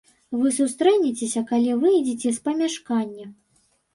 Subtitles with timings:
[0.43, 3.29] Вы сустрэнецеся, калі выйдзеце з памяшкання.